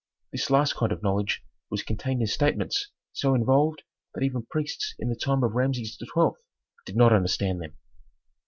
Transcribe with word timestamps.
This 0.31 0.49
last 0.49 0.73
kind 0.77 0.91
of 0.91 1.03
knowledge 1.03 1.43
was 1.69 1.83
contained 1.83 2.21
in 2.21 2.25
statements 2.25 2.89
so 3.11 3.35
involved 3.35 3.83
that 4.15 4.23
even 4.23 4.47
priests 4.49 4.95
in 4.97 5.09
the 5.09 5.15
time 5.15 5.43
of 5.43 5.53
Rameses 5.53 5.95
XII. 5.95 6.29
did 6.87 6.95
not 6.95 7.13
understand 7.13 7.61
them. 7.61 7.77